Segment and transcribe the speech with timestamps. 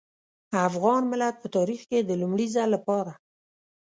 [0.67, 3.11] افغان ملت په تاريخ کې د لومړي ځل لپاره.